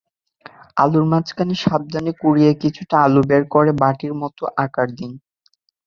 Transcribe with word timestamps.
আলুর 0.77 1.05
মাঝখানে 1.11 1.53
সাবধানে 1.63 2.11
কুরিয়ে 2.21 2.51
কিছুটা 2.61 2.95
আলু 3.05 3.21
বের 3.29 3.43
করে 3.53 3.71
বাটির 3.81 4.13
মতো 4.21 4.43
আকার 4.63 4.87
দিন। 4.97 5.11